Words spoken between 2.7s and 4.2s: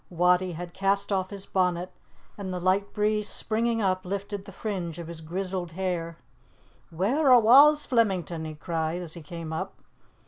breeze springing up